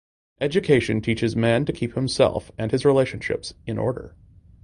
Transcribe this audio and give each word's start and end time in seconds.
Education 0.39 0.99
teaches 0.99 1.35
man 1.35 1.63
to 1.65 1.71
keep 1.71 1.93
himself 1.93 2.49
and 2.57 2.71
his 2.71 2.85
relationship 2.85 3.45
in 3.67 3.77
order. 3.77 4.15